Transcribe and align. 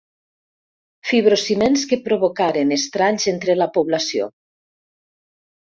Fibrociments 1.09 1.83
que 1.91 1.99
provocaren 2.07 2.73
estralls 2.79 3.29
entre 3.35 3.57
la 3.63 3.71
població. 3.79 4.31